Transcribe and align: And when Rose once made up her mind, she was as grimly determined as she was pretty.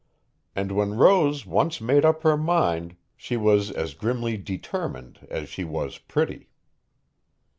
And 0.55 0.71
when 0.71 0.95
Rose 0.95 1.45
once 1.45 1.79
made 1.79 2.05
up 2.05 2.23
her 2.23 2.35
mind, 2.35 2.95
she 3.15 3.37
was 3.37 3.69
as 3.69 3.93
grimly 3.93 4.35
determined 4.35 5.27
as 5.29 5.47
she 5.47 5.63
was 5.63 5.99
pretty. 5.99 6.49